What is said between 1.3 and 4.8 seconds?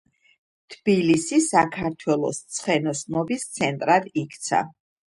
საქართველოს ცხენოსნობის ცენტრად იქცა.